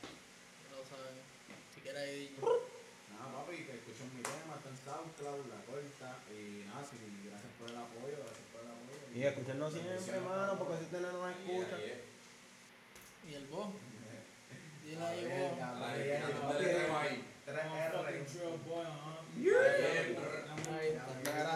[1.89, 2.37] quiera ir.
[2.37, 6.21] Nada, papi, que escuchen mi tema, está en SoundCloud, la corta.
[6.29, 9.01] Y nada, sí, gracias por el apoyo, gracias por el apoyo.
[9.09, 11.81] Y, y escúchenos siempre, hermano, porque si ustedes no nos escuchan.
[13.25, 13.69] ¿Y el vos?
[14.85, 15.25] Dile ahí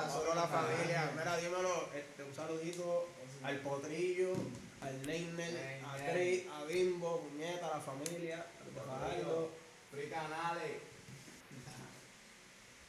[0.09, 1.11] solo la familia.
[1.15, 3.09] Mira, dímelo, este, un saludito
[3.43, 4.33] al potrillo,
[4.81, 9.62] al Neymel, a Cris, a Bimbo, muñeca, a la familia, a Fajardo.
[9.93, 10.81] Fricanales.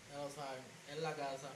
[0.10, 1.50] Ya lo saben, en la casa.